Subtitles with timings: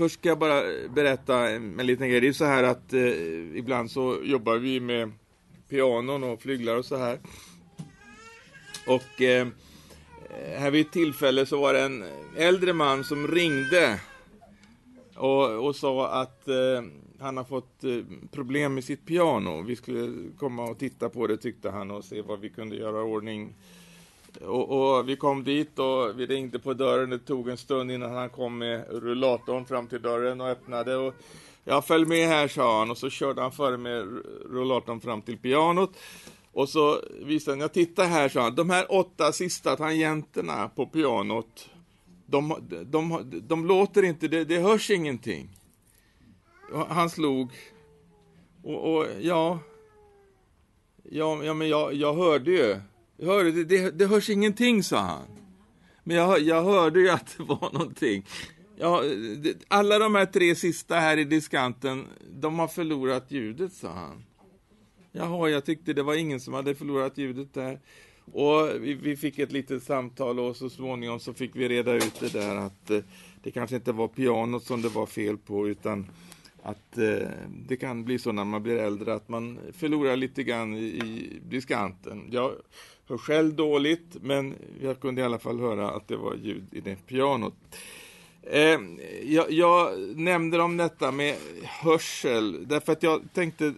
[0.00, 2.20] först ska jag bara eh, berätta en, en liten grej.
[2.20, 5.12] Det är så här att eh, ibland så jobbar vi med
[5.68, 7.20] pianon och flyglar och så här.
[8.86, 9.48] Och eh,
[10.30, 12.04] eh, här vid ett tillfälle så var det en
[12.36, 14.00] äldre man som ringde
[15.16, 16.82] och, och sa att eh,
[17.18, 17.90] han har fått eh,
[18.30, 19.62] problem med sitt piano.
[19.62, 23.00] Vi skulle komma och titta på det tyckte han och se vad vi kunde göra
[23.00, 23.54] i ordning.
[24.36, 27.10] Och, och, vi kom dit och vi ringde på dörren.
[27.10, 30.96] Det tog en stund innan han kom med rullatorn fram till dörren och öppnade.
[30.96, 31.14] Och
[31.64, 32.90] jag följ med här, sa han.
[32.90, 35.96] Och så körde han före med rullatorn fram till pianot.
[36.52, 38.54] Och så visade han, jag tittar här, sa han.
[38.54, 41.68] De här åtta sista tangenterna på pianot,
[42.26, 45.48] de, de, de, de låter inte, det, det hörs ingenting.
[46.88, 47.50] Han slog.
[48.62, 49.58] Och, och ja,
[51.02, 52.80] ja, ja, men jag, jag hörde ju.
[53.22, 55.26] Hör det, det, det hörs ingenting, sa han.
[56.04, 58.26] Men jag, jag hörde ju att det var någonting.
[58.76, 59.02] Ja,
[59.68, 62.06] alla de här tre sista här i diskanten,
[62.40, 64.24] de har förlorat ljudet, sa han.
[65.12, 67.80] Jaha, jag tyckte det var ingen som hade förlorat ljudet där.
[68.32, 72.20] Och vi, vi, fick ett litet samtal och så småningom så fick vi reda ut
[72.20, 73.00] det där att eh,
[73.42, 76.06] det kanske inte var pianot som det var fel på utan
[76.62, 77.28] att eh,
[77.68, 81.40] det kan bli så när man blir äldre att man förlorar lite grann i, i
[81.48, 82.28] diskanten.
[82.30, 82.52] Jag
[83.08, 86.80] hör själv dåligt men jag kunde i alla fall höra att det var ljud i
[86.80, 87.54] det pianot.
[88.42, 88.78] Eh,
[89.22, 93.74] jag, jag, nämnde om detta med hörsel därför att jag tänkte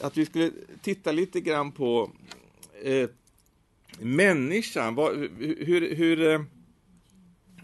[0.00, 0.50] att vi skulle
[0.82, 2.10] titta lite grann på
[2.82, 3.08] eh,
[3.98, 4.94] människan.
[4.94, 6.40] Var, hur, hur, eh,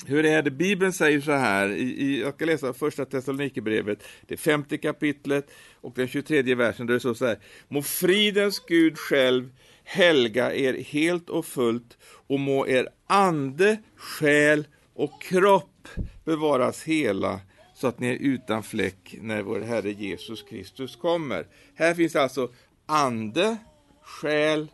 [0.07, 0.51] hur är det?
[0.51, 5.93] Bibeln säger så här, i, i, jag ska läsa första Thessalonikerbrevet, det femte kapitlet och
[5.95, 7.39] den 23 versen, där det står så här.
[7.69, 9.51] Må fridens Gud själv
[9.85, 15.89] helga er helt och fullt och må er ande, själ och kropp
[16.25, 17.41] bevaras hela
[17.75, 21.47] så att ni är utan fläck när vår Herre Jesus Kristus kommer.
[21.75, 22.51] Här finns alltså
[22.87, 23.57] ande,
[24.03, 24.69] själ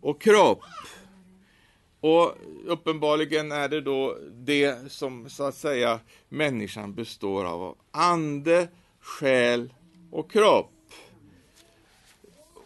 [0.00, 0.62] och kropp.
[2.02, 2.34] Och
[2.66, 7.76] uppenbarligen är det då det som så att säga människan består av.
[7.90, 8.68] Ande,
[9.00, 9.72] själ
[10.10, 10.72] och kropp.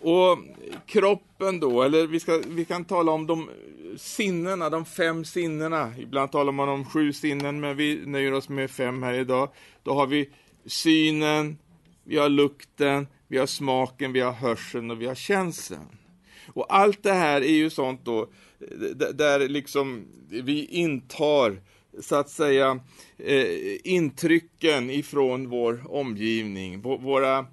[0.01, 0.39] Och
[0.87, 3.51] kroppen då, eller vi, ska, vi kan tala om de
[3.97, 5.93] sinnena, de fem sinnena.
[5.99, 9.49] Ibland talar man om sju sinnen, men vi nöjer oss med fem här idag.
[9.83, 10.31] Då har vi
[10.67, 11.59] synen,
[12.05, 15.99] vi har lukten, vi har smaken, vi har hörseln och vi har känseln.
[16.53, 18.29] Och allt det här är ju sånt då,
[19.15, 21.61] där liksom vi intar
[22.01, 22.81] så att säga
[23.19, 23.47] eh,
[23.85, 27.47] intrycken ifrån vår omgivning, våra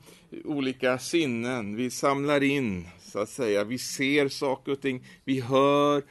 [0.45, 1.75] olika sinnen.
[1.75, 6.03] Vi samlar in, så att säga, vi ser saker och ting, vi hör,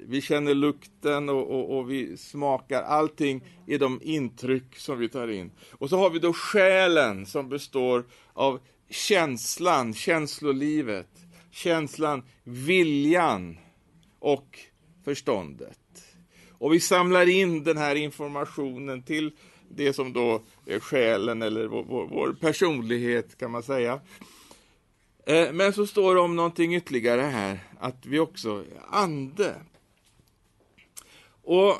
[0.00, 2.82] vi känner lukten och, och, och, vi smakar.
[2.82, 5.50] Allting är de intryck som vi tar in.
[5.70, 8.60] Och så har vi då själen som består av
[8.90, 11.08] känslan, känslolivet,
[11.50, 13.56] känslan, viljan
[14.22, 14.58] och
[15.04, 15.78] förståndet.
[16.50, 19.32] Och vi samlar in den här informationen till
[19.68, 24.00] det som då är själen eller vår, vår, vår personlighet kan man säga.
[25.26, 29.54] Eh, men så står det om någonting ytterligare här, att vi också ande.
[31.42, 31.74] Och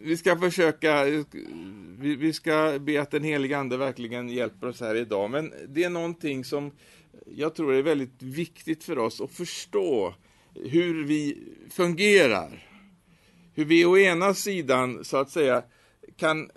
[0.00, 1.04] vi ska försöka,
[1.98, 5.30] vi, vi ska be att den helige Ande verkligen hjälper oss här idag.
[5.30, 6.72] Men det är någonting som
[7.26, 10.14] jag tror är väldigt viktigt för oss att förstå
[10.64, 11.38] hur vi
[11.70, 12.62] fungerar.
[13.54, 15.62] Hur vi å ena sidan, så att säga,
[16.16, 16.50] kan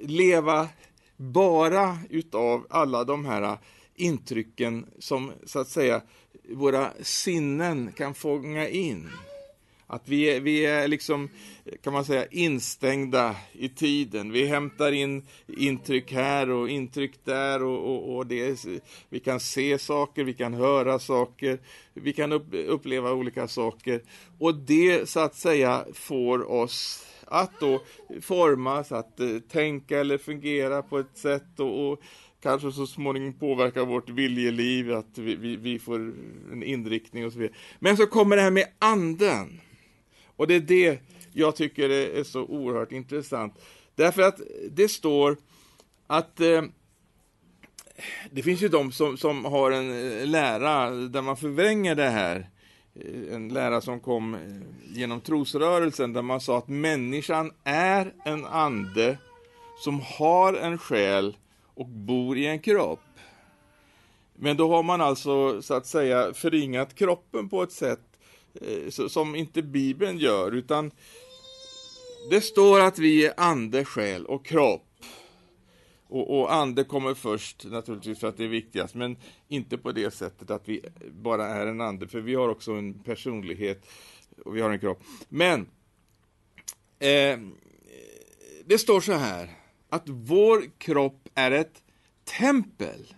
[0.00, 0.68] leva
[1.16, 3.58] bara utav alla de här
[3.94, 6.02] intrycken som, så att säga,
[6.48, 9.08] våra sinnen kan fånga in.
[9.86, 11.28] Att vi är, vi är liksom,
[11.82, 14.32] kan man säga, instängda i tiden.
[14.32, 18.66] Vi hämtar in intryck här och intryck där och, och, och det,
[19.08, 21.58] vi kan se saker, vi kan höra saker,
[21.94, 24.02] vi kan upp, uppleva olika saker.
[24.38, 27.82] Och det så att säga får oss att då
[28.20, 32.00] formas, att eh, tänka eller fungera på ett sätt och, och
[32.42, 35.94] kanske så småningom påverka vårt viljeliv, att vi, vi, vi, får
[36.52, 37.56] en inriktning och så vidare.
[37.78, 39.60] Men så kommer det här med anden.
[40.36, 40.98] Och det är det
[41.32, 43.54] jag tycker är så oerhört intressant.
[43.94, 44.40] Därför att
[44.70, 45.36] det står
[46.06, 46.62] att eh,
[48.30, 52.50] det finns ju de som, som har en eh, lära där man förvränger det här.
[52.94, 54.40] Eh, en lära som kom eh,
[54.96, 59.18] genom trosrörelsen där man sa att människan är en ande
[59.78, 61.36] som har en själ
[61.74, 63.00] och bor i en kropp.
[64.34, 68.00] Men då har man alltså så att säga förringat kroppen på ett sätt
[68.62, 70.90] Eh, som inte Bibeln gör, utan
[72.30, 74.82] det står att vi är ande, själ och kropp.
[76.08, 79.16] Och, och ande kommer först naturligtvis för att det är viktigast, men
[79.48, 82.94] inte på det sättet att vi bara är en ande, för vi har också en
[82.94, 83.86] personlighet
[84.44, 85.02] och vi har en kropp.
[85.28, 85.60] Men
[86.98, 87.38] eh,
[88.64, 89.50] det står så här,
[89.88, 91.82] att vår kropp är ett
[92.38, 93.14] tempel.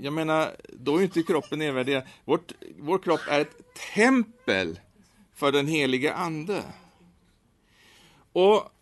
[0.00, 2.02] Jag menar, då är inte kroppen nedvärderad.
[2.24, 4.80] Vårt, vår kropp är ett tempel
[5.34, 6.62] för den helige Ande.
[8.32, 8.72] Och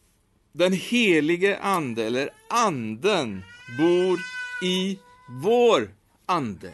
[0.52, 3.44] den helige Ande, eller Anden,
[3.78, 4.18] bor
[4.62, 4.98] i
[5.28, 5.90] vår
[6.26, 6.72] ande.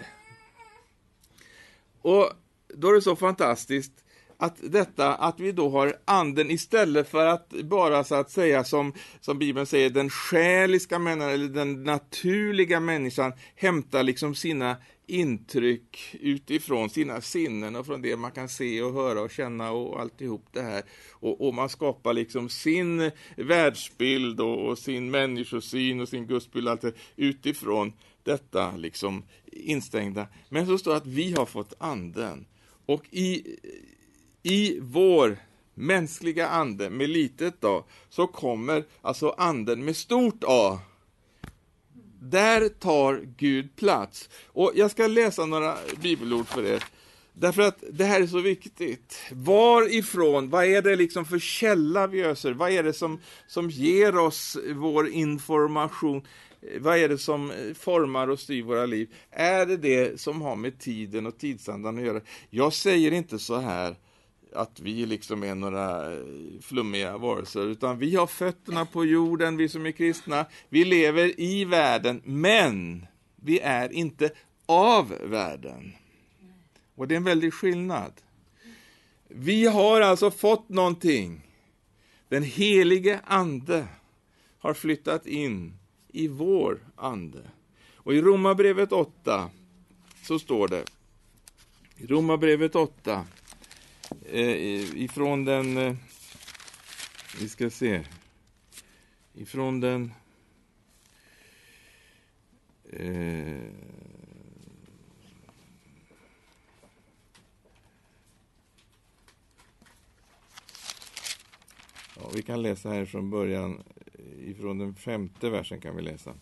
[2.02, 2.32] Och
[2.68, 4.04] då är det så fantastiskt
[4.40, 8.92] att detta att vi då har anden istället för att bara så att säga som,
[9.20, 14.76] som Bibeln säger, den själiska människan eller den naturliga människan hämtar liksom sina
[15.06, 20.00] intryck utifrån sina sinnen och från det man kan se och höra och känna och
[20.00, 20.82] alltihop det här.
[21.10, 26.80] Och, och man skapar liksom sin världsbild och, och, sin människosyn och sin gudsbild allt
[26.80, 29.22] det, utifrån detta liksom
[29.52, 30.26] instängda.
[30.48, 32.46] Men så står det att vi har fått anden.
[32.86, 33.56] Och i,
[34.42, 35.36] i vår
[35.74, 40.78] mänskliga ande med litet a, så kommer alltså anden med stort A.
[42.22, 44.28] Där tar Gud plats.
[44.46, 46.84] Och jag ska läsa några bibelord för er.
[47.32, 49.18] Därför att det här är så viktigt.
[49.32, 52.52] Varifrån, vad är det liksom för källa vi öser?
[52.52, 56.22] Vad är det som, som ger oss vår information?
[56.78, 59.14] Vad är det som formar och styr våra liv?
[59.30, 62.20] Är det det som har med tiden och tidsandan att göra?
[62.50, 63.96] Jag säger inte så här
[64.52, 66.20] att vi liksom är några eh,
[66.60, 70.46] flummiga varelser, utan vi har fötterna på jorden, vi som är kristna.
[70.68, 73.06] Vi lever i världen, men
[73.36, 74.30] vi är inte
[74.66, 75.92] av världen.
[76.94, 78.12] Och det är en väldig skillnad.
[79.28, 81.40] Vi har alltså fått någonting.
[82.28, 83.86] Den helige Ande
[84.58, 87.42] har flyttat in i vår ande.
[87.96, 89.50] Och i Romarbrevet 8
[90.22, 90.84] så står det,
[91.96, 93.24] i Romarbrevet 8,
[94.32, 95.94] Eh, ifrån den, eh,
[97.40, 98.04] vi ska se,
[99.34, 100.12] ifrån den
[102.92, 103.70] eh,
[112.16, 113.82] Ja, vi kan läsa här från början,
[114.14, 116.34] eh, ifrån den femte versen kan vi läsa.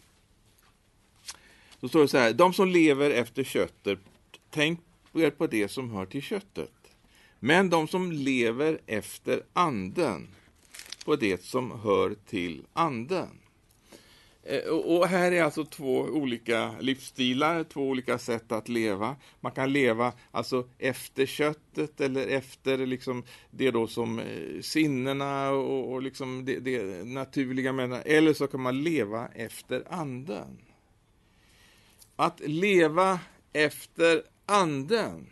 [1.80, 3.98] Då står det så här, de som lever efter köttet,
[4.50, 4.80] tänk
[5.38, 6.77] på det som hör till köttet.
[7.40, 10.28] Men de som lever efter anden,
[11.04, 13.38] på det som hör till anden.
[14.42, 19.16] Eh, och här är alltså två olika livsstilar, två olika sätt att leva.
[19.40, 25.92] Man kan leva alltså efter köttet eller efter liksom det då som eh, sinnena och,
[25.92, 30.58] och liksom det, det naturliga med Eller så kan man leva efter anden.
[32.16, 33.20] Att leva
[33.52, 35.26] efter anden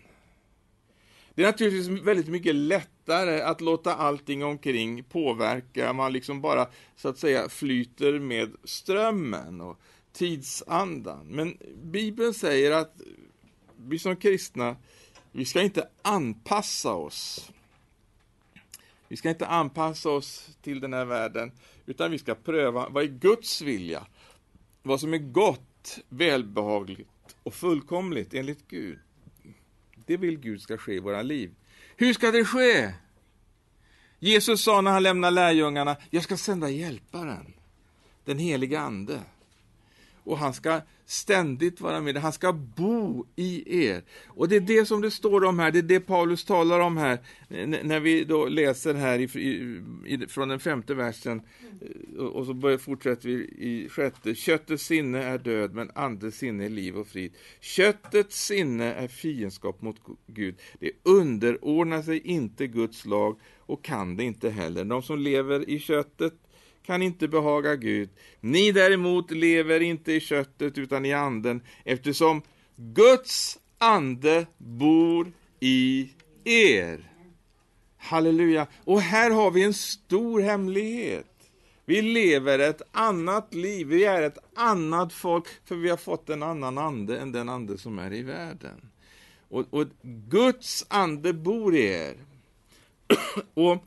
[1.37, 5.93] det är naturligtvis väldigt mycket lättare att låta allting omkring påverka.
[5.93, 6.67] Man liksom bara
[6.97, 9.81] så att säga flyter med strömmen och
[10.13, 11.27] tidsandan.
[11.27, 13.01] Men Bibeln säger att
[13.77, 14.77] vi som kristna,
[15.33, 17.51] vi ska inte anpassa oss.
[19.09, 21.53] Vi ska inte anpassa oss till den här världen,
[21.87, 24.07] utan vi ska pröva vad är Guds vilja?
[24.83, 28.99] Vad som är gott, välbehagligt och fullkomligt enligt Gud.
[30.07, 31.55] Det vill Gud ska ske i våra liv.
[31.97, 32.93] Hur ska det ske?
[34.19, 37.55] Jesus sa när han lämnade lärjungarna, jag ska sända hjälparen,
[38.25, 39.21] den heliga Ande.
[40.27, 44.03] Och han ska ständigt vara med, er, han ska bo i er.
[44.27, 46.97] Och det är det som det står om här, det är det Paulus talar om
[46.97, 47.19] här,
[47.85, 51.43] när vi då läser här från den femte versen,
[51.81, 54.35] eh, och så fortsätter vi i sjätte.
[54.35, 57.33] Köttets sinne är död, men andens sinne är liv och frid.
[57.61, 60.55] Köttets sinne är fiendskap mot Gud.
[60.81, 64.85] Det underordnar sig inte Guds lag och kan det inte heller.
[64.85, 66.35] De som lever i köttet
[66.87, 68.09] kan inte behaga Gud.
[68.41, 72.43] Ni däremot lever inte i köttet utan i anden, eftersom
[72.77, 76.11] Guds ande bor i
[76.45, 77.11] er.
[77.97, 78.67] Halleluja!
[78.85, 81.27] Och här har vi en stor hemlighet.
[81.85, 86.43] Vi lever ett annat liv, vi är ett annat folk, för vi har fått en
[86.43, 88.91] annan ande än den ande som är i världen.
[89.49, 92.17] Och, och Guds ande bor i er.
[93.55, 93.85] och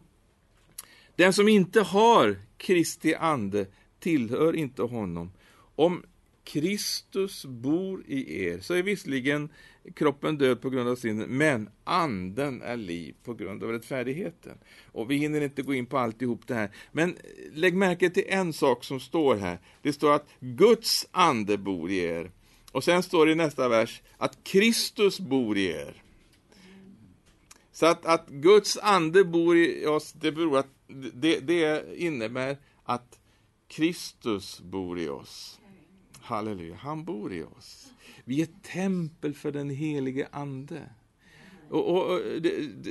[1.15, 3.65] den som inte har Kristi ande
[3.99, 5.31] tillhör inte honom.
[5.75, 6.03] Om
[6.43, 9.49] Kristus bor i er, så är visserligen
[9.95, 14.57] kroppen död på grund av synden, men anden är liv på grund av rättfärdigheten.
[14.91, 17.17] Och vi hinner inte gå in på alltihop det här, men
[17.53, 19.59] lägg märke till en sak som står här.
[19.81, 22.31] Det står att Guds ande bor i er.
[22.71, 26.03] Och sen står det i nästa vers att Kristus bor i er.
[27.79, 30.67] Så att, att Guds ande bor i oss, det, beror att,
[31.13, 33.19] det, det innebär att
[33.67, 35.59] Kristus bor i oss.
[36.19, 37.91] Halleluja, han bor i oss.
[38.25, 40.89] Vi är tempel för den helige Ande.
[41.69, 42.21] Och, och, och,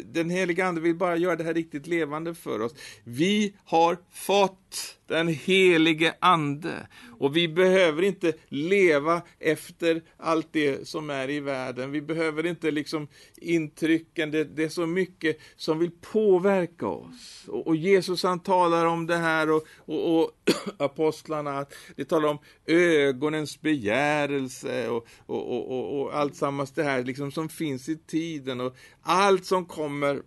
[0.05, 2.75] den helige Ande vill bara göra det här riktigt levande för oss.
[3.05, 6.87] Vi har fått den helige Ande.
[7.19, 11.91] Och vi behöver inte leva efter allt det som är i världen.
[11.91, 17.45] Vi behöver inte liksom intrycken, det, det är så mycket som vill påverka oss.
[17.49, 20.31] Och, och Jesus han talar om det här och, och
[20.79, 27.49] apostlarna, det talar om ögonens begärelse och, och, och, allt sammans det här liksom som
[27.49, 30.23] finns i tiden och allt som kommer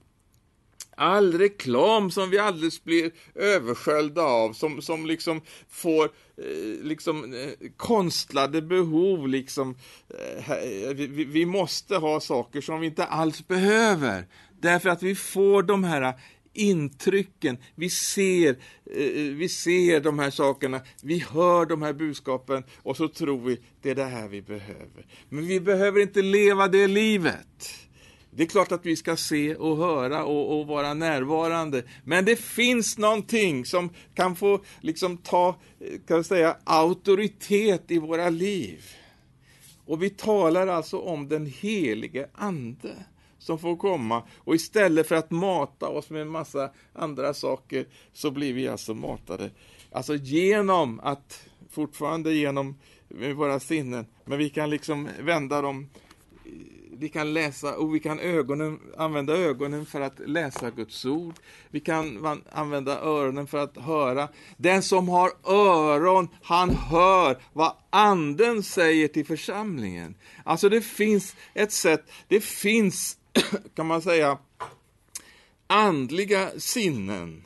[0.98, 7.70] all reklam som vi alldeles blir översköljda av, som, som liksom får eh, liksom eh,
[7.78, 9.76] konstlade behov, liksom.
[10.10, 14.28] Eh, eh vi, vi måste ha saker som vi inte alls behöver,
[14.62, 16.14] därför att vi får de här
[16.54, 18.50] intrycken, vi ser,
[18.96, 23.40] eh, eh, vi ser de här sakerna, vi hör de här budskapen och så tror
[23.40, 25.06] vi det är det här vi behöver.
[25.30, 27.81] Men vi behöver inte leva det livet.
[28.32, 31.84] Det är klart att vi ska se och höra och, och, vara närvarande.
[32.04, 38.00] Men det finns någonting som kan få liksom ta, eh, kan jag säga, auktoritet i
[38.00, 38.84] våra liv.
[39.86, 42.96] Och vi talar alltså om den helige Ande
[43.42, 44.24] som får komma.
[44.38, 48.94] Och istället för att mata oss med en massa andra saker så blir vi alltså
[48.94, 49.50] matade.
[49.92, 52.78] Alltså genom att, fortfarande genom
[53.22, 55.90] eh, våra sinnen, men vi kan liksom vända dem
[56.46, 56.52] eh,
[56.98, 61.36] vi kan läsa och vi kan ögonen, använda ögonen för att läsa Guds ord.
[61.70, 64.28] Vi kan använda öronen för att höra.
[64.58, 70.16] Den som har öron, han hör vad anden säger till församlingen.
[70.44, 73.18] Alltså det finns ett sätt, det finns,
[73.76, 74.38] kan man säga,
[75.68, 77.44] andliga sinnen.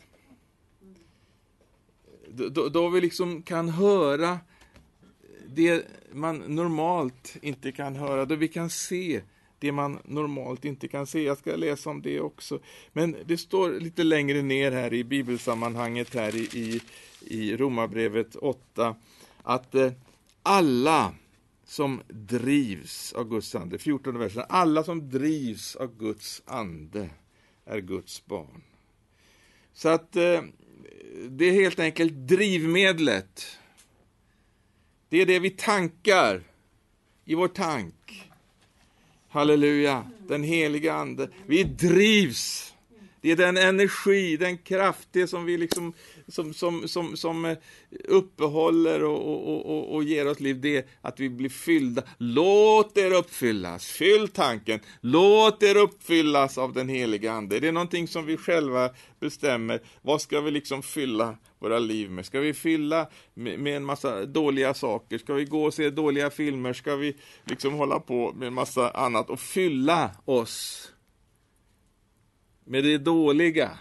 [2.29, 4.39] Då, då vi liksom kan höra
[5.47, 9.21] det man normalt inte kan höra, då vi kan se
[9.65, 11.23] det man normalt inte kan se.
[11.23, 12.59] Jag ska läsa om det också.
[12.93, 16.81] Men det står lite längre ner här i bibelsammanhanget här i, i,
[17.21, 18.95] i Romarbrevet 8
[19.43, 19.91] att eh,
[20.43, 21.13] alla
[21.65, 27.09] som drivs av Guds ande, 14 versen, alla som drivs av Guds ande
[27.65, 28.63] är Guds barn.
[29.73, 30.41] Så att eh,
[31.29, 33.57] det är helt enkelt drivmedlet.
[35.09, 36.43] Det är det vi tankar
[37.25, 38.31] i vår tank.
[39.35, 41.29] Halleluja, den heliga Ande.
[41.45, 42.73] Vi drivs.
[43.21, 45.93] Det är den energi, den kraft, det som vi liksom
[46.27, 47.57] som, som, som, som eh,
[48.07, 52.03] uppehåller och, och, och, och ger oss liv, det är att vi blir fyllda.
[52.17, 57.59] Låt er uppfyllas, fyll tanken, låt er uppfyllas av den heliga Ande.
[57.59, 58.89] Det är någonting som vi själva
[59.19, 59.81] bestämmer.
[60.01, 62.25] Vad ska vi liksom fylla våra liv med?
[62.25, 65.17] Ska vi fylla med, med en massa dåliga saker?
[65.17, 66.73] Ska vi gå och se dåliga filmer?
[66.73, 70.91] Ska vi liksom hålla på med en massa annat och fylla oss
[72.63, 73.79] med det dåliga?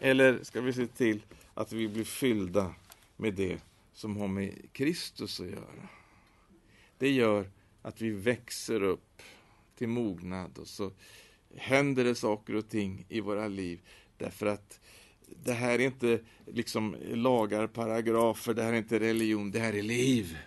[0.00, 1.22] Eller ska vi se till
[1.54, 2.74] att vi blir fyllda
[3.16, 3.60] med det
[3.92, 5.88] som har med Kristus att göra?
[6.98, 7.50] Det gör
[7.82, 9.22] att vi växer upp
[9.78, 10.92] till mognad och så
[11.56, 13.80] händer det saker och ting i våra liv
[14.18, 14.80] därför att
[15.44, 19.82] det här är inte liksom lagar, paragrafer, det här är inte religion, det här är
[19.82, 20.38] liv.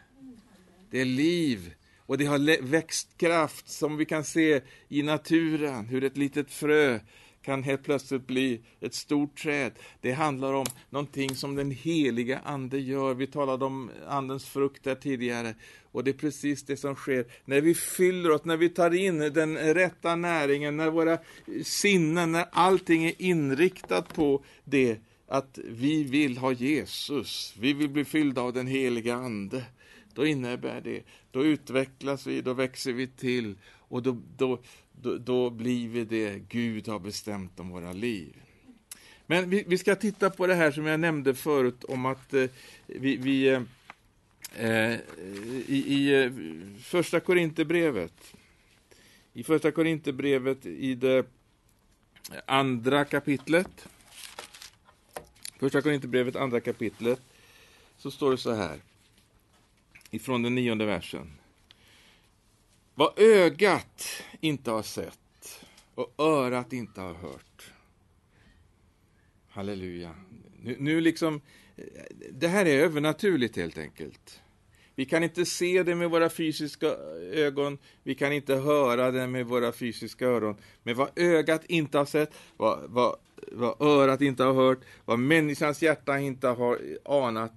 [0.89, 1.73] Det är liv.
[1.99, 6.99] Och det har växtkraft som vi kan se i naturen, hur ett litet frö
[7.47, 9.71] kan helt plötsligt bli ett stort träd.
[10.01, 13.13] Det handlar om någonting som den heliga Ande gör.
[13.13, 15.55] Vi talade om Andens frukt där tidigare.
[15.91, 19.19] Och det är precis det som sker när vi fyller oss, när vi tar in
[19.19, 21.17] den rätta näringen, när våra
[21.63, 28.05] sinnen, när allting är inriktat på det att vi vill ha Jesus, vi vill bli
[28.05, 29.63] fyllda av den heliga Ande.
[30.13, 33.55] Då innebär det, då utvecklas vi, då växer vi till
[33.89, 34.59] och då, då,
[35.01, 38.35] då, då blir vi det Gud har bestämt om våra liv.
[39.25, 42.45] Men vi, vi, ska titta på det här som jag nämnde förut om att eh,
[42.85, 43.61] vi, vi eh,
[44.55, 44.99] eh
[45.67, 46.31] i, i eh,
[46.81, 48.33] första Korinthierbrevet
[49.33, 51.25] i första Korinthierbrevet i det
[52.45, 53.87] andra kapitlet
[55.59, 57.21] första Korinthierbrevet andra kapitlet
[57.97, 58.79] så står det så här
[60.11, 61.36] ifrån den nionde versen.
[62.99, 67.71] Vad ögat inte har sett och örat inte har hört.
[69.49, 70.15] Halleluja.
[70.61, 71.41] Nu, nu liksom,
[71.75, 71.83] eh,
[72.31, 74.41] det här är övernaturligt helt enkelt.
[74.95, 76.87] Vi kan inte se det med våra fysiska
[77.33, 80.57] ögon, vi kan inte höra det med våra fysiska öron.
[80.83, 83.15] Men vad ögat inte har sett, vad, vad,
[83.51, 87.53] vad örat inte har hört, vad människans hjärta inte har anat,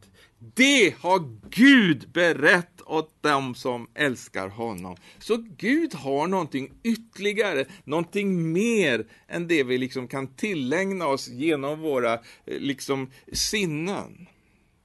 [0.55, 4.97] det har Gud berättat åt dem som älskar honom.
[5.19, 11.81] Så Gud har någonting ytterligare, någonting mer än det vi liksom kan tillägna oss genom
[11.81, 14.27] våra eh, liksom, sinnen.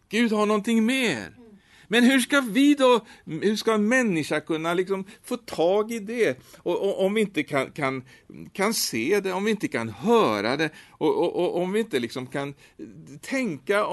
[0.10, 1.45] Gud har någonting mer.
[1.88, 6.40] Men hur ska vi då, hur ska en människa kunna liksom få tag i det?
[6.58, 8.04] Och, och, om vi inte kan, kan,
[8.54, 12.28] kan se det, om vi inte kan höra det, och, och om vi inte liksom
[12.28, 12.54] kan
[13.22, 13.86] tänka,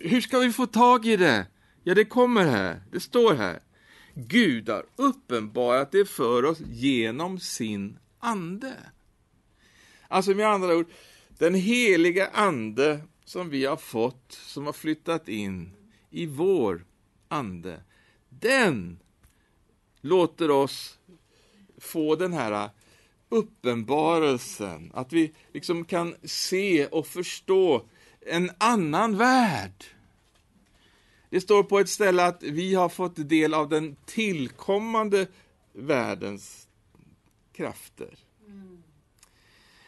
[0.00, 1.46] hur ska vi få tag i det?
[1.82, 3.60] Ja, det kommer här, det står här.
[4.14, 8.76] Gud har uppenbarat det för oss genom sin ande.
[10.08, 10.86] Alltså med andra ord,
[11.38, 15.72] den heliga ande som vi har fått, som har flyttat in
[16.10, 16.84] i vår
[17.30, 17.80] ande,
[18.28, 18.98] den
[20.00, 20.98] låter oss
[21.78, 22.70] få den här
[23.28, 27.86] uppenbarelsen, att vi liksom kan se och förstå
[28.20, 29.84] en annan värld.
[31.30, 35.26] Det står på ett ställe att vi har fått del av den tillkommande
[35.72, 36.68] världens
[37.52, 38.18] krafter.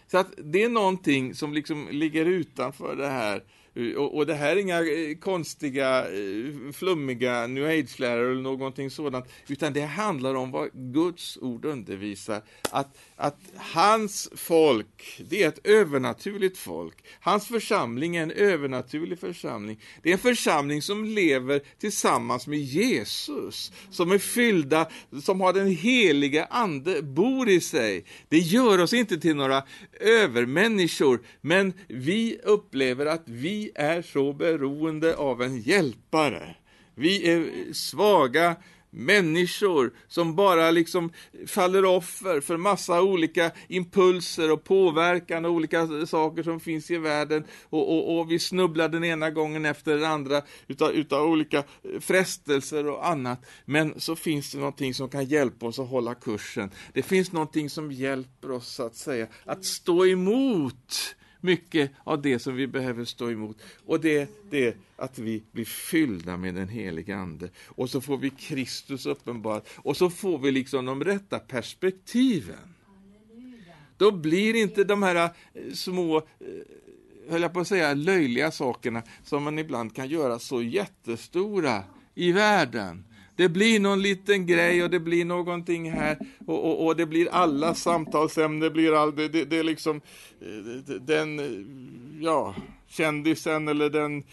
[0.07, 3.45] Så att det är någonting som liksom ligger utanför det här
[3.75, 8.91] Eh, och, och, det här är inga eh, konstiga, eh, flummiga new age-lärare eller någonting
[8.91, 12.43] sådant, utan det handlar om vad Guds ord undervisar.
[12.71, 17.05] Att, att hans folk, det är ett övernaturligt folk.
[17.21, 19.81] Hans församling är en övernaturlig församling.
[20.03, 24.89] Det är en församling som lever tillsammans med Jesus, som är fyllda,
[25.23, 28.05] som har den heliga Ande, bor i sig.
[28.29, 29.63] Det gör oss inte till några
[30.01, 36.57] övermänniskor, men vi upplever att vi är så beroende av en hjälpare.
[36.95, 38.57] Vi är svaga
[38.93, 41.13] människor som bara liksom
[41.47, 47.45] faller offer för massa olika impulser och påverkan och olika saker som finns i världen
[47.71, 51.65] och, och, och vi snubblar den ena gången efter den andra utav, utav olika
[52.01, 53.47] frestelser och annat.
[53.65, 56.71] Men så finns det någonting som kan hjälpa oss att hålla kursen.
[56.93, 62.57] Det finns någonting som hjälper oss att säga att stå emot mycket av det som
[62.57, 63.63] vi behöver stå emot.
[63.87, 67.49] Och det, det är att vi blir fyllda med den helige Ande.
[67.67, 69.69] Och så får vi Kristus uppenbarat.
[69.77, 72.75] Och så får vi liksom de rätta perspektiven.
[73.97, 75.31] Då blir inte de här eh,
[75.73, 76.23] små eh,
[77.29, 82.33] höll jag på att säga, löjliga sakerna som man ibland kan göra så jättestora i
[82.33, 83.05] världen.
[83.37, 87.29] Det blir någon liten grej och det blir någonting här och, och, och det blir
[87.29, 90.01] alla samtalsämnen, det blir all, det, det, det är liksom
[90.41, 91.41] eh, den,
[92.23, 92.55] ja,
[92.89, 94.25] kändisen eller den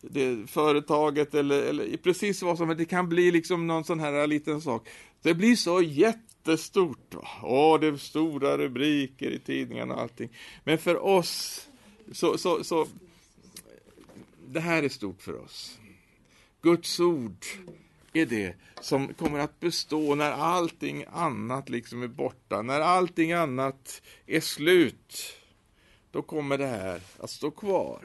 [0.00, 2.78] det, företaget eller, eller precis vad som helst.
[2.78, 4.88] Det kan bli liksom någon sån här liten sak.
[5.22, 7.14] Det blir så jättestort.
[7.42, 10.28] Åh, det är stora rubriker i tidningarna och allting.
[10.64, 11.66] Men för oss
[12.12, 12.86] så, så, så
[14.46, 15.78] det här är stort för oss.
[16.62, 17.44] Guds ord
[18.12, 24.02] är det som kommer att bestå när allting annat liksom är borta, när allting annat
[24.26, 25.36] är slut.
[26.10, 28.00] Då kommer det här att stå kvar.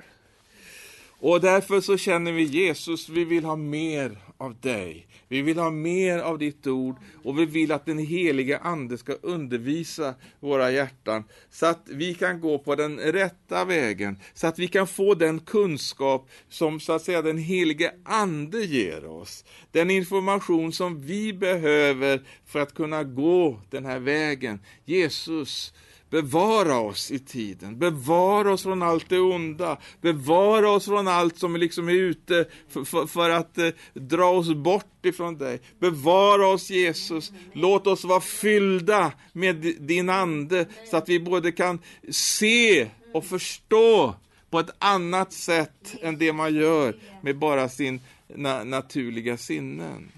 [1.19, 5.07] Och därför så känner vi Jesus, vi vill ha mer av dig.
[5.33, 9.13] Vi vill ha mer av ditt ord och vi vill att den heliga Ande ska
[9.13, 14.67] undervisa våra hjärtan så att vi kan gå på den rätta vägen, så att vi
[14.67, 19.45] kan få den kunskap som så att säga den helige Ande ger oss.
[19.71, 24.59] Den information som vi behöver för att kunna gå den här vägen.
[24.85, 25.73] Jesus,
[26.13, 31.55] Bevara oss i tiden, bevara oss från allt det onda, bevara oss från allt som
[31.55, 35.61] liksom är ute för, för, för att eh, dra oss bort ifrån dig.
[35.79, 41.79] Bevara oss Jesus, låt oss vara fyllda med din ande så att vi både kan
[42.09, 44.15] se och förstå
[44.49, 50.11] på ett annat sätt än det man gör med bara sin na naturliga sinnen.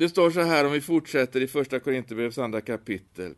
[0.00, 3.34] Det står så här om vi fortsätter i första Korinthierbrevets andra kapitel.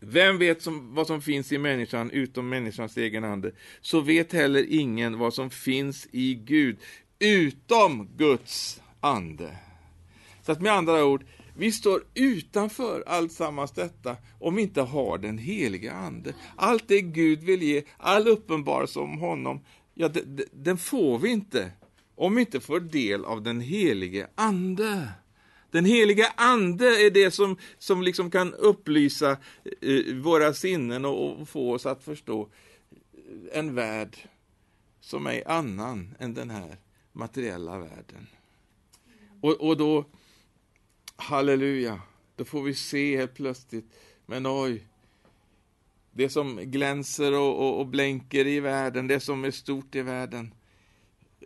[0.00, 4.66] Vem vet som, vad som finns i människan utom människans egen ande, så vet heller
[4.68, 6.76] ingen vad som finns i Gud
[7.18, 9.56] utom Guds ande.
[10.42, 11.24] Så att med andra ord,
[11.56, 16.34] vi står utanför allt sammans detta om vi inte har den heliga ande.
[16.56, 19.60] Allt det Gud vill ge, all uppenbarelse om honom,
[19.94, 20.10] ja,
[20.52, 21.70] den får vi inte
[22.16, 25.08] om vi inte får del av den helige Ande.
[25.70, 29.36] Den heliga Ande är det som, som liksom kan upplysa
[29.80, 32.48] eh, våra sinnen och, och få oss att förstå
[33.12, 34.16] eh, en värld
[35.00, 36.76] som är annan än den här
[37.12, 38.26] materiella världen.
[39.40, 40.04] Och, och då,
[41.16, 42.00] halleluja,
[42.36, 43.84] då får vi se helt plötsligt,
[44.26, 44.86] men oj,
[46.12, 50.54] det som glänser och, och, och blänker i världen, det som är stort i världen,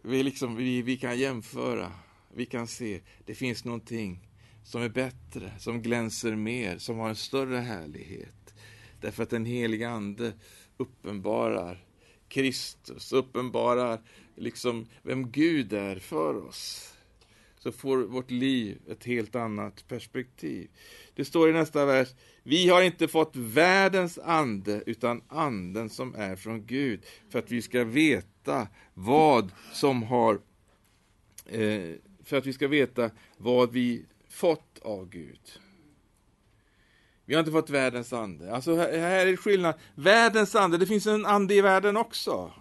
[0.02, 1.92] vi, liksom, vi, vi kan jämföra,
[2.34, 4.28] vi kan se, det finns någonting
[4.64, 8.54] som är bättre, som glänser mer, som har en större härlighet.
[9.00, 10.32] Därför att den heliga Ande
[10.76, 11.84] uppenbarar
[12.28, 14.00] Kristus, uppenbarar
[14.36, 16.94] liksom vem Gud är för oss.
[17.58, 20.70] Så får vårt liv ett helt annat perspektiv.
[21.14, 22.08] Det står i nästa vers,
[22.42, 27.62] vi har inte fått världens ande, utan anden som är från Gud, för att vi
[27.62, 30.40] ska veta vad som har
[31.46, 31.94] eh,
[32.30, 35.40] för att vi ska veta vad vi fått av Gud.
[37.24, 38.54] Vi har inte fått världens ande.
[38.54, 39.74] Alltså här, här är skillnad.
[39.94, 42.52] Världens ande, det finns en ande i världen också.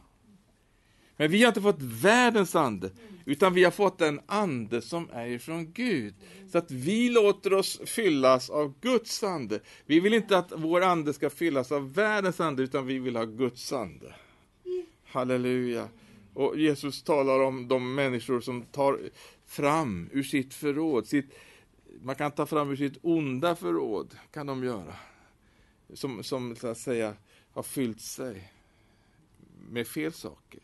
[1.18, 2.92] Men vi har inte fått världens ande,
[3.26, 6.14] utan vi har fått en ande som är ifrån Gud.
[6.52, 9.60] Så att vi låter oss fyllas av Guds ande.
[9.86, 13.26] Vi vill inte att vår ande ska fyllas av världens ande, utan vi vill ha
[13.26, 14.16] Guds ande.
[15.06, 15.88] Halleluja.
[16.34, 19.00] Och Jesus talar om de människor som tar
[19.50, 21.34] fram ur sitt förråd, sitt
[22.02, 24.96] man kan ta fram ur sitt onda förråd, kan de göra.
[25.94, 27.16] Som, som så att säga
[27.52, 28.54] har fyllt sig
[29.70, 30.60] med fel saker.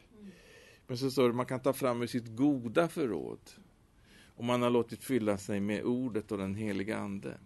[0.88, 3.40] Men så står det, man kan ta fram ur sitt goda förråd.
[4.36, 7.38] om man har låtit fylla sig med ordet och den heliga Ande.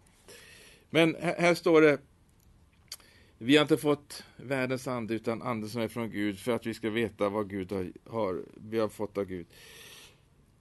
[0.89, 1.99] Men här, här står det,
[3.38, 6.73] vi har inte fått världens ande utan anden som är från Gud för att vi
[6.73, 9.47] ska veta vad Gud har, har vi har fått av Gud.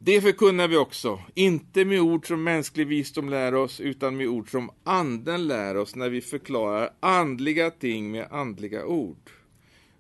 [0.01, 4.51] Det förkunnar vi också, inte med ord som mänsklig visdom lär oss, utan med ord
[4.51, 9.31] som anden lär oss när vi förklarar andliga ting med andliga ord.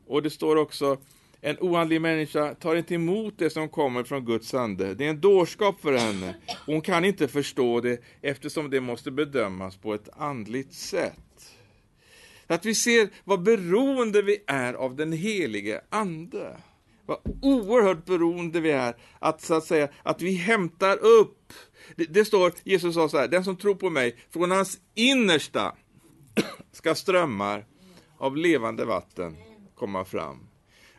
[0.07, 0.99] Och det står också,
[1.41, 4.95] en oandlig människa tar inte emot det som kommer från Guds ande.
[4.95, 6.35] Det är en dårskap för henne.
[6.67, 11.57] Hon kan inte förstå det eftersom det måste bedömas på ett andligt sätt.
[12.47, 16.57] Att vi ser vad beroende vi är av den helige Ande.
[17.09, 21.53] Vad oerhört beroende vi är att, så att säga, att vi hämtar upp.
[21.97, 25.75] Det, det står, Jesus sa så här, den som tror på mig, från hans innersta
[26.73, 27.67] ska strömmar
[28.19, 29.37] av levande vatten
[29.75, 30.47] komma fram.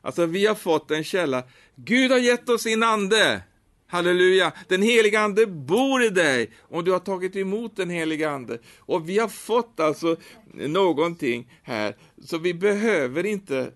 [0.01, 1.43] Alltså vi har fått en källa.
[1.75, 3.41] Gud har gett oss sin ande.
[3.87, 4.53] Halleluja!
[4.67, 8.59] Den heliga Ande bor i dig och du har tagit emot den heliga Ande.
[8.77, 10.15] Och vi har fått alltså
[10.53, 13.71] någonting här, så vi behöver inte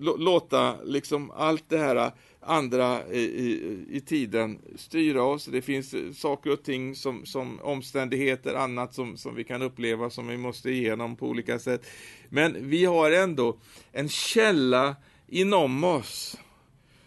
[0.00, 5.44] låta liksom allt det här äh, andra i, i, i, tiden styra oss.
[5.44, 10.10] Det finns äh, saker och ting som, som omständigheter, annat som, som vi kan uppleva
[10.10, 11.86] som vi måste igenom på olika sätt.
[12.28, 13.58] Men vi har ändå
[13.92, 14.96] en källa
[15.28, 16.38] inom oss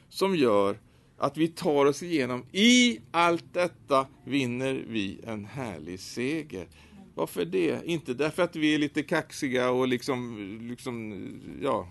[0.09, 0.77] som gör
[1.17, 2.45] att vi tar oss igenom.
[2.51, 6.67] I allt detta vinner vi en härlig seger.
[7.15, 7.85] Varför det?
[7.85, 11.23] Inte därför att vi är lite kaxiga och liksom, liksom
[11.61, 11.87] ja,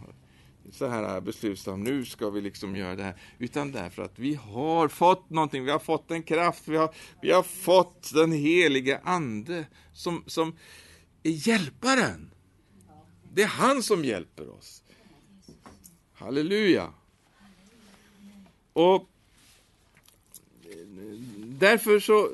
[0.72, 3.20] så här äh, beslutsam, nu ska vi liksom göra det här.
[3.38, 7.30] Utan därför att vi har fått någonting, vi har fått en kraft, vi har, vi
[7.30, 10.56] har fått den helige Ande som, som
[11.22, 12.30] är hjälparen.
[13.32, 14.82] Det är han som hjälper oss.
[16.12, 16.92] Halleluja.
[18.72, 19.08] Och
[21.36, 22.30] därför så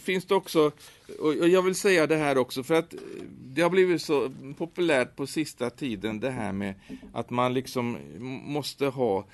[0.00, 0.72] finns det också,
[1.18, 2.94] och jag vill säga det här också, för att
[3.28, 6.74] det har blivit så populärt på sista tiden det här med
[7.12, 7.98] att man liksom
[8.44, 9.24] måste ha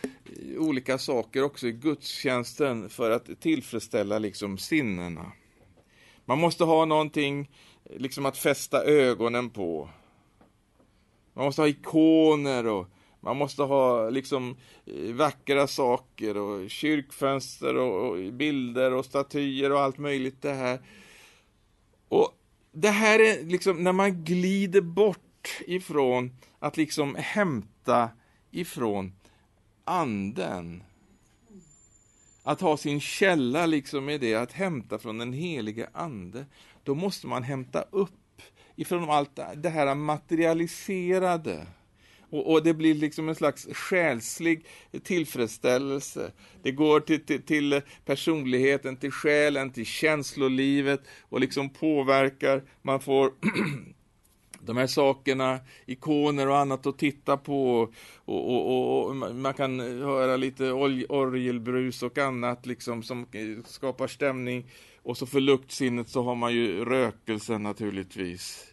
[0.58, 5.32] olika saker också i gudstjänsten för att tillfredsställa liksom sinnena.
[6.24, 7.50] Man måste ha någonting
[7.96, 9.88] liksom att fästa ögonen på.
[11.34, 12.86] Man måste ha ikoner och
[13.20, 14.56] man måste ha liksom
[14.86, 20.80] eh, vackra saker och kyrkfönster och, och bilder och statyer och allt möjligt det här.
[22.08, 22.34] Och
[22.72, 28.10] det här är liksom när man glider bort ifrån att liksom hämta
[28.50, 29.12] ifrån
[29.84, 30.82] anden.
[32.42, 36.46] Att ha sin källa liksom i det, att hämta från den helige ande.
[36.82, 38.42] Då måste man hämta upp
[38.76, 41.66] ifrån allt det här materialiserade.
[42.30, 44.66] Och, och, det blir liksom en slags själslig
[45.02, 46.32] tillfredsställelse.
[46.62, 52.62] Det går till, till, till, personligheten, till själen, till känslolivet och liksom påverkar.
[52.82, 53.32] Man får
[54.60, 57.92] de här sakerna, ikoner och annat att titta på.
[58.14, 64.66] Och, och, och man kan höra lite orgelbrus och annat liksom som eh, skapar stämning.
[65.02, 68.66] Och så för luktsinnet så har man ju rökelsen naturligtvis.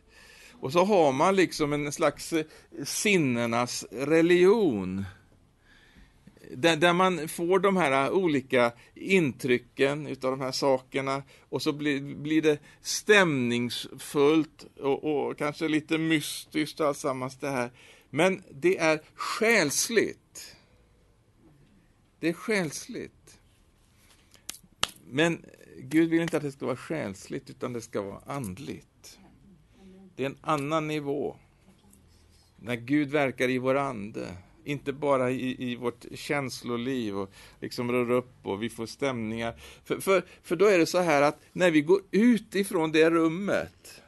[0.60, 2.46] Och så har man liksom en slags eh,
[2.86, 5.06] sinnenas religion
[6.52, 11.74] där, där, man får de här eh, olika intrycken utav de här sakerna och så
[11.74, 17.72] blir, blir det stämningsfullt och, och kanske lite mystiskt allsammans alltsammans det här.
[18.10, 20.56] Men det är själsligt.
[22.20, 23.40] Det är själsligt.
[25.10, 25.40] Men eh,
[25.78, 28.88] Gud vill inte att det ska vara själsligt utan det ska vara andligt.
[30.18, 31.36] Det är en annan nivå.
[32.56, 34.28] När Gud verkar i vår ande
[34.64, 39.56] inte bara i, i vårt känsloliv och liksom rör upp och vi får stämningar.
[39.86, 43.10] För, för, för då är det så här att när vi går ut ifrån det
[43.10, 44.02] rummet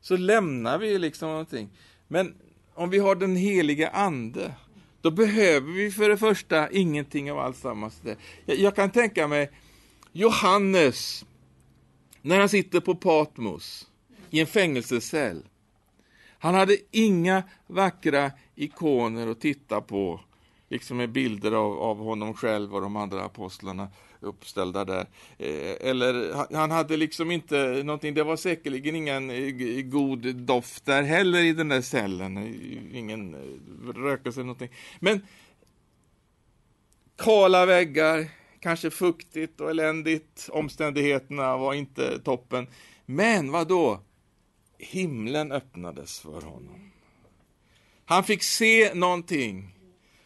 [0.00, 1.68] så lämnar vi liksom någonting.
[2.08, 2.34] Men
[2.74, 4.54] om vi har den heliga ande,
[5.00, 8.02] då behöver vi för det första ingenting av alltsammans.
[8.44, 9.50] Jag, jag kan tänka mig
[10.12, 11.24] Johannes,
[12.22, 13.89] när han sitter på Patmos
[14.30, 15.42] i en fängelsecell.
[16.38, 20.20] Han hade inga vackra ikoner att titta på,
[20.68, 23.88] liksom med bilder av, av honom själv och de andra apostlarna
[24.20, 25.06] uppställda där.
[25.38, 31.02] Eh, eller han hade liksom inte någonting, det var säkerligen ingen eh, god doft där
[31.02, 33.36] heller i den där cellen, eh, ingen
[33.96, 34.70] rökelse eller någonting.
[35.00, 35.26] Men
[37.16, 38.26] kala väggar,
[38.60, 42.66] kanske fuktigt och eländigt, omständigheterna var inte toppen.
[43.06, 44.00] Men vad då?
[44.80, 46.90] Himlen öppnades för honom.
[48.04, 49.74] Han fick se någonting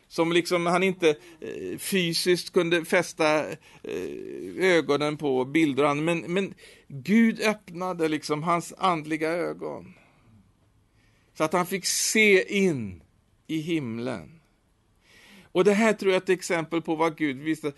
[0.09, 1.09] som liksom han inte
[1.41, 3.51] eh, fysiskt kunde fästa
[3.83, 6.55] eh, ögonen på bilder, men, men
[6.89, 9.95] Gud öppnade liksom hans andliga ögon.
[11.35, 13.03] Så att han fick se in
[13.47, 14.41] i himlen.
[15.53, 17.73] Och det här tror jag är ett exempel på vad Gud visste,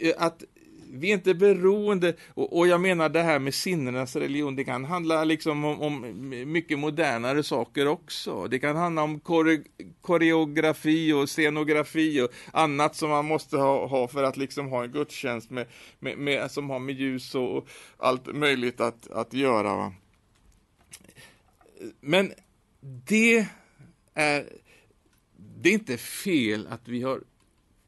[0.00, 0.44] eh, att
[0.90, 4.84] vi är inte beroende, och, och, jag menar det här med sinnenas religion, det kan
[4.84, 6.14] handla liksom om, om
[6.52, 8.46] mycket modernare saker också.
[8.46, 9.58] Det kan handla om kore,
[10.00, 14.92] koreografi och scenografi och annat som man måste ha, ha för att liksom ha en
[14.92, 15.66] gudstjänst med,
[15.98, 17.68] med, med, som har med ljus och, och
[17.98, 19.76] allt möjligt att, att göra.
[19.76, 19.92] Va?
[22.00, 22.32] Men
[22.80, 23.48] det
[24.14, 24.48] är,
[25.36, 27.20] det är inte fel att vi har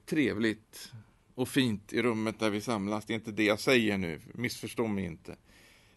[0.06, 0.92] trevligt
[1.36, 3.04] och fint i rummet där vi samlas.
[3.04, 5.36] Det är inte det jag säger nu, missförstå mig inte.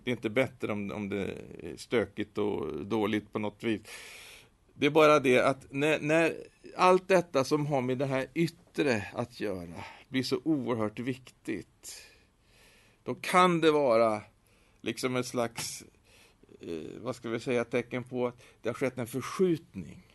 [0.04, 1.24] Det är inte bättre om, om det
[1.64, 3.82] är stökigt och dåligt på något vis.
[4.74, 6.34] Det är bara det att när, när
[6.78, 12.04] allt detta som har med det här yttre att göra blir så oerhört viktigt,
[13.04, 14.22] då kan det vara
[14.82, 15.84] liksom ett slags,
[16.62, 20.08] eh, vad ska vi säga, tecken på att det har skett en förskjutning.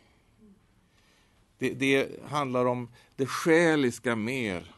[1.59, 4.75] Det, det handlar om det själiska mer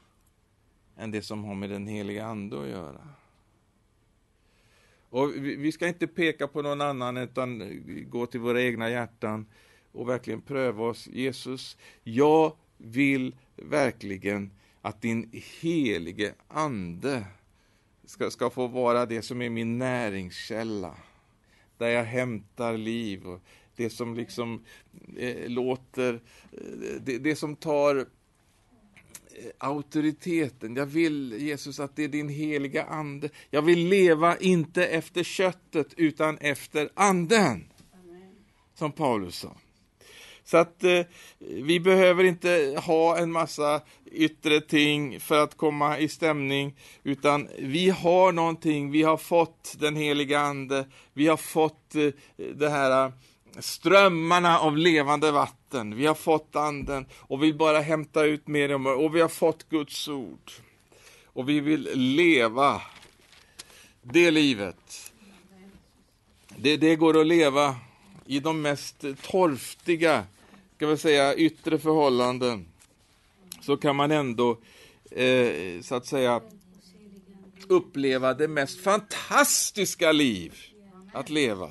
[0.97, 3.09] än det som har med den heliga Ande att göra.
[5.11, 9.47] Och vi ska inte peka på någon annan utan gå till våra egna hjärtan
[9.93, 11.07] och verkligen pröva oss.
[11.07, 14.51] Jesus, jag vill verkligen
[14.83, 15.31] att din
[15.61, 17.25] helige Ande
[18.05, 20.95] ska, ska få vara det som är min näringskälla.
[21.79, 23.41] Där jag hämtar liv och
[23.77, 24.65] det som liksom
[25.17, 26.15] eh, låter,
[26.53, 28.07] eh, det, det som tar
[29.59, 30.77] auktoriteten.
[30.77, 33.29] Jag vill, Jesus, att det är din heliga ande.
[33.51, 37.71] Jag vill leva inte efter köttet, utan efter anden.
[37.93, 38.35] Amen.
[38.75, 39.57] Som Paulus sa.
[40.45, 41.01] Så att eh,
[41.39, 43.81] vi behöver inte ha en massa
[44.13, 49.97] yttre ting för att komma i stämning, utan vi har någonting, vi har fått den
[49.97, 52.09] heliga Ande, vi har fått eh,
[52.55, 53.13] det här
[53.59, 55.97] strömmarna av levande vatten.
[55.97, 58.95] Vi har fått anden och vill bara hämta ut mer och mer.
[58.95, 60.53] Och vi har fått Guds ord.
[61.25, 62.83] Och vi vill leva
[64.03, 65.13] det livet.
[66.57, 67.77] Det, det går att leva
[68.27, 70.25] i de mest torftiga,
[70.77, 72.67] ska vi säga, yttre förhållanden.
[73.61, 74.59] Så kan man ändå,
[75.11, 76.41] eh, så att säga,
[77.69, 80.55] uppleva det mest fantastiska liv
[81.13, 81.69] att leva.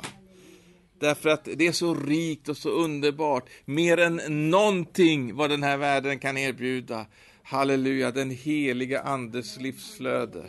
[1.05, 3.49] Därför att det är så rikt och så underbart.
[3.65, 7.05] Mer än någonting vad den här världen kan erbjuda.
[7.43, 10.45] Halleluja, den heliga Andes livsflöde.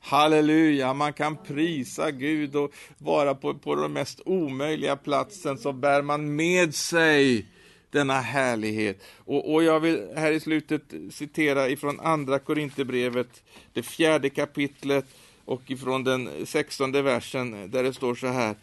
[0.00, 6.02] Halleluja, man kan prisa Gud och vara på, på den mest omöjliga platsen så bär
[6.02, 7.46] man med sig
[7.90, 9.02] denna härlighet.
[9.16, 15.06] Och, och jag vill här i slutet citera ifrån andra Korinthierbrevet, det fjärde kapitlet
[15.44, 18.54] och ifrån den sextonde versen där det står så här.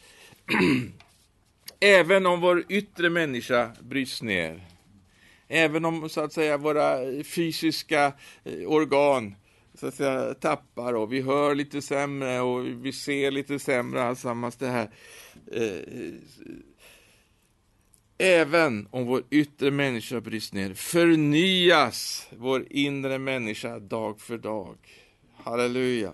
[1.80, 4.68] Även om vår yttre människa bryts ner,
[5.48, 9.36] även om så att säga våra fysiska eh, organ
[9.76, 14.56] så att säga, tappar och vi hör lite sämre och vi ser lite sämre allsammans
[14.56, 14.90] det här.
[15.52, 16.14] Eh,
[18.18, 24.78] även om vår yttre människa bryts ner förnyas vår inre människa dag för dag.
[25.36, 26.14] Halleluja.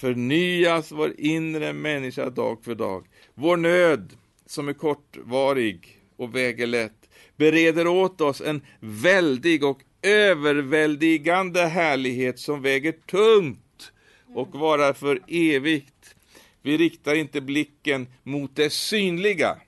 [0.00, 3.06] Förnyas vår inre människa dag för dag.
[3.34, 4.16] Vår nöd,
[4.46, 12.62] som är kortvarig och väger lätt, bereder åt oss en väldig och överväldigande härlighet som
[12.62, 13.92] väger tungt
[14.34, 16.16] och varar för evigt.
[16.62, 19.60] Vi riktar inte blicken mot det synliga,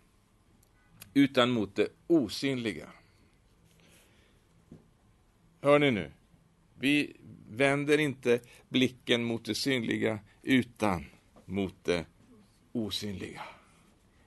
[1.14, 2.86] utan mot det osynliga.
[5.62, 6.10] Hör ni nu?
[6.80, 7.16] Vi
[7.50, 11.06] vänder inte blicken mot det synliga, utan
[11.44, 12.04] mot det
[12.72, 13.42] osynliga.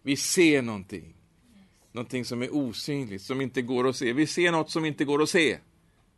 [0.02, 1.14] Vi ser någonting.
[1.92, 4.14] Någonting som är osynligt, som inte går att se.
[4.14, 5.58] Vi ser något som inte går att se.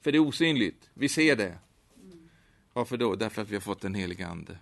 [0.01, 0.89] För det är osynligt.
[0.93, 1.57] Vi ser det.
[2.73, 3.15] Varför då?
[3.15, 4.57] Därför att vi har fått den heliga Ande.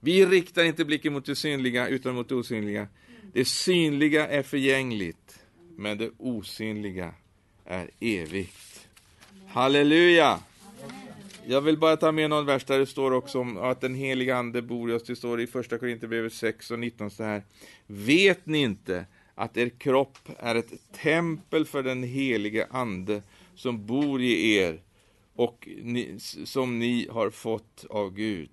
[0.00, 2.88] Vi riktar inte blicken mot det synliga, utan mot det osynliga.
[3.32, 5.38] Det synliga är förgängligt,
[5.76, 7.14] men det osynliga
[7.64, 8.88] är evigt.
[9.48, 10.40] Halleluja!
[11.46, 14.36] Jag vill bara ta med någon vers där det står också om att den heliga
[14.36, 15.02] Ande bor i oss.
[15.02, 17.42] Det står i första Korinthierbrevet 6 och 19 så här.
[17.86, 23.22] Vet ni inte att er kropp är ett tempel för den helige Ande
[23.54, 24.82] som bor i er
[25.34, 28.50] och ni, som ni har fått av Gud?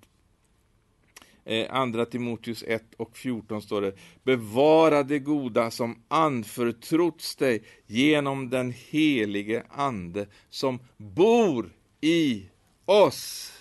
[1.44, 3.92] Eh, andra Timoteus 1 och 14 står det.
[4.22, 12.46] Bevara det goda som anförtrotts dig genom den helige Ande som bor i
[12.84, 13.52] oss.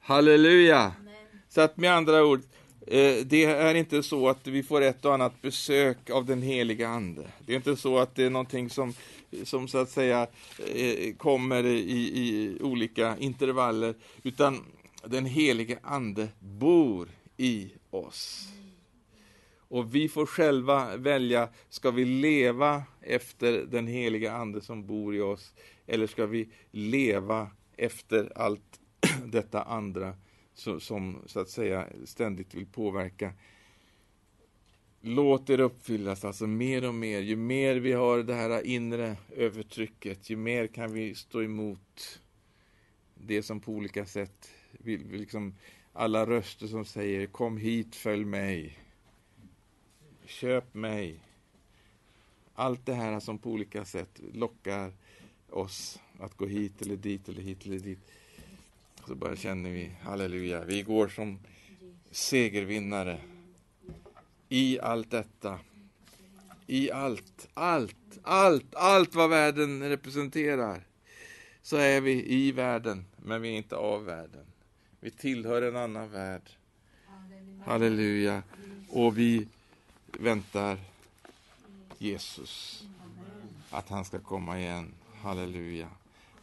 [0.00, 0.78] Halleluja!
[0.78, 1.14] Amen.
[1.48, 2.40] Så att med andra ord,
[2.86, 6.88] eh, det är inte så att vi får ett och annat besök av den heliga
[6.88, 7.22] Ande.
[7.46, 8.94] Det är inte så att det är någonting som,
[9.44, 10.26] som så att säga
[10.74, 14.64] eh, kommer i, i olika intervaller, utan
[15.04, 18.48] den helige Ande bor i oss.
[19.68, 25.20] Och vi får själva välja, ska vi leva efter den heliga Ande som bor i
[25.20, 25.52] oss,
[25.86, 28.80] eller ska vi leva efter allt
[29.26, 30.14] detta andra
[30.54, 33.32] som, som, så att säga ständigt vill påverka.
[35.00, 37.20] Låt er uppfyllas, alltså mer och mer.
[37.20, 42.20] Ju mer vi har det här inre övertrycket, ju mer kan vi stå emot
[43.14, 45.54] det som på olika sätt vill, liksom
[45.92, 48.78] alla röster som säger kom hit, följ mig.
[50.24, 51.20] Köp mig.
[52.54, 54.92] Allt det här som på olika sätt lockar
[55.52, 57.98] oss att gå hit eller dit eller hit eller dit.
[59.06, 61.38] Så bara känner vi, halleluja, vi går som
[62.10, 63.20] segervinnare
[64.48, 65.58] i allt detta.
[66.66, 70.84] I allt, allt, allt, allt vad världen representerar.
[71.62, 74.46] Så är vi i världen, men vi är inte av världen.
[75.00, 76.42] Vi tillhör en annan värld.
[77.64, 78.42] Halleluja.
[78.88, 79.46] Och vi
[80.06, 80.78] väntar
[81.98, 82.84] Jesus.
[83.70, 84.94] Att han ska komma igen.
[85.22, 85.99] Halleluja.